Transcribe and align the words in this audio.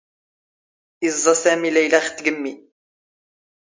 ⵉⵥⵥⴰ 1.07 1.33
ⵙⴰⵎⵉ 1.43 1.69
ⵍⴰⵢⵍⴰ 1.73 1.99
ⵖ 2.03 2.07
ⵜⴳⵎⵎⵉ. 2.17 2.53